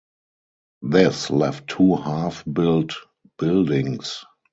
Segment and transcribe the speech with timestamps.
[0.81, 2.95] This left two half built
[3.37, 4.23] buildings.